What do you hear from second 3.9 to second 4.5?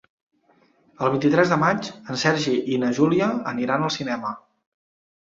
al cinema.